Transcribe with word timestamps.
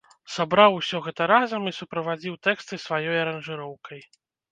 Сабраў 0.35 0.77
усё 0.77 1.01
гэта 1.07 1.27
разам 1.31 1.67
і 1.71 1.73
суправадзіў 1.79 2.39
тэксты 2.47 2.81
сваёй 2.87 3.21
аранжыроўкай. 3.25 4.01